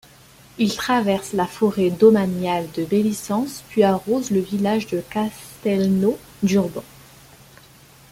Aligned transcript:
Il 0.57 0.75
traverse 0.75 1.33
la 1.33 1.45
forêt 1.45 1.91
domaniale 1.91 2.67
de 2.71 2.85
Belissens 2.85 3.61
puis 3.69 3.83
arrose 3.83 4.31
le 4.31 4.39
village 4.39 4.87
de 4.87 4.99
Castelnau-Durban. 4.99 6.81